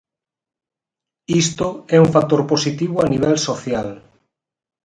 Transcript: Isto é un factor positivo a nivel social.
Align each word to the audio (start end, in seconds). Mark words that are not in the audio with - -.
Isto 1.43 1.67
é 1.95 1.97
un 2.05 2.09
factor 2.15 2.41
positivo 2.51 2.95
a 3.01 3.07
nivel 3.13 3.35
social. 3.47 3.87